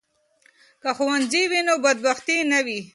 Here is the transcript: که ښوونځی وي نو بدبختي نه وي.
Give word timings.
که 0.81 0.89
ښوونځی 0.97 1.43
وي 1.51 1.61
نو 1.67 1.73
بدبختي 1.83 2.37
نه 2.51 2.59
وي. 2.65 2.79